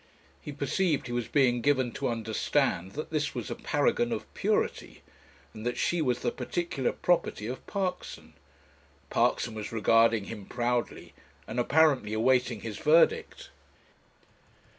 [0.41, 5.03] He perceived he was being given to understand that this was a Paragon of Purity,
[5.53, 8.33] and that she was the particular property of Parkson.
[9.11, 11.13] Parkson was regarding him proudly,
[11.45, 13.51] and apparently awaiting his verdict.